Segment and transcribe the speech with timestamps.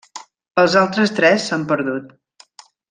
[0.61, 2.21] Els altres tres s'han perdut.